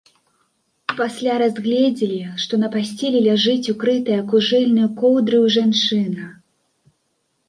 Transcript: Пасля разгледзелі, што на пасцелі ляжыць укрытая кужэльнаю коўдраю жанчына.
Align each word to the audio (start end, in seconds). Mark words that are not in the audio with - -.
Пасля 0.99 1.33
разгледзелі, 1.41 2.15
што 2.43 2.53
на 2.63 2.69
пасцелі 2.75 3.19
ляжыць 3.27 3.71
укрытая 3.73 4.17
кужэльнаю 4.31 4.87
коўдраю 5.03 5.43
жанчына. 5.57 6.25